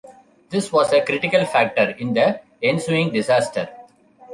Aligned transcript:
This 0.49 0.71
was 0.71 0.91
a 0.93 1.05
critical 1.05 1.45
factor 1.45 1.91
in 1.91 2.15
the 2.15 2.41
ensuing 2.63 3.13
disaster. 3.13 3.69